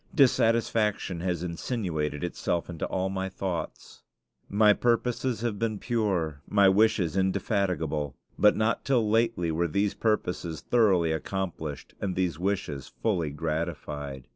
Dissatisfaction 0.15 1.19
has 1.19 1.43
insinuated 1.43 2.23
itself 2.23 2.71
into 2.71 2.87
all 2.87 3.07
my 3.09 3.29
thoughts. 3.29 4.01
My 4.49 4.73
purposes 4.73 5.41
have 5.41 5.59
been 5.59 5.77
pure, 5.77 6.41
my 6.49 6.67
wishes 6.69 7.15
indefatigable; 7.15 8.15
but 8.35 8.55
not 8.55 8.83
till 8.83 9.07
lately 9.07 9.51
were 9.51 9.67
these 9.67 9.93
purposes 9.93 10.61
thoroughly 10.61 11.11
accomplished 11.11 11.93
and 12.01 12.15
these 12.15 12.39
wishes 12.39 12.87
fully 13.03 13.29
gratified. 13.29 14.27